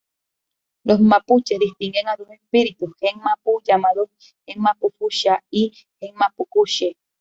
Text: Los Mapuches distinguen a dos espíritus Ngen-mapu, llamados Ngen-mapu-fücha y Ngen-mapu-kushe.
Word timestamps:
Los 0.83 0.99
Mapuches 0.99 1.59
distinguen 1.59 2.07
a 2.07 2.15
dos 2.15 2.27
espíritus 2.31 2.89
Ngen-mapu, 2.99 3.61
llamados 3.63 4.09
Ngen-mapu-fücha 4.47 5.43
y 5.51 5.71
Ngen-mapu-kushe. 6.01 6.97